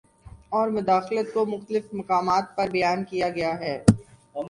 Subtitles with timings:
[0.51, 3.77] اور مداخلت کو مختلف مقامات پر بیان کیا گیا ہے